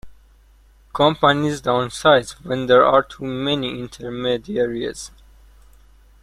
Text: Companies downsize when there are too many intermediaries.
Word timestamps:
Companies 0.95 1.61
downsize 1.61 2.31
when 2.43 2.65
there 2.65 2.83
are 2.83 3.03
too 3.03 3.23
many 3.23 3.79
intermediaries. 3.79 5.11